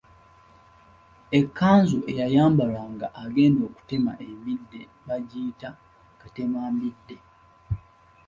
[1.39, 5.69] Ekkanzu eyayambalwanga abagenda okutema embidde bagiyita
[6.21, 7.17] katemambidde.